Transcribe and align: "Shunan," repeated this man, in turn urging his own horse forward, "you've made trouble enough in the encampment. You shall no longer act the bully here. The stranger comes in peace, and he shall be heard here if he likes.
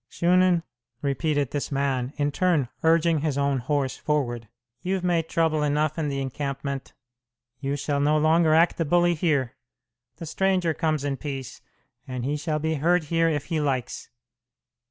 "Shunan," 0.09 0.63
repeated 1.03 1.51
this 1.51 1.71
man, 1.71 2.11
in 2.17 2.31
turn 2.31 2.69
urging 2.81 3.19
his 3.19 3.37
own 3.37 3.59
horse 3.59 3.95
forward, 3.97 4.47
"you've 4.81 5.03
made 5.03 5.29
trouble 5.29 5.61
enough 5.61 5.95
in 5.99 6.07
the 6.09 6.19
encampment. 6.19 6.93
You 7.59 7.75
shall 7.75 7.99
no 7.99 8.17
longer 8.17 8.55
act 8.55 8.77
the 8.77 8.83
bully 8.85 9.13
here. 9.13 9.53
The 10.15 10.25
stranger 10.25 10.73
comes 10.73 11.03
in 11.03 11.17
peace, 11.17 11.61
and 12.07 12.25
he 12.25 12.35
shall 12.35 12.57
be 12.57 12.73
heard 12.81 13.03
here 13.13 13.29
if 13.29 13.45
he 13.53 13.61
likes. 13.61 14.09